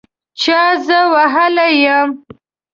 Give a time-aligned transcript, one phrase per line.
[0.41, 2.09] چا زه وهلي یم